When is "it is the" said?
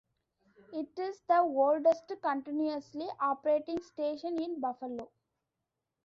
0.73-1.37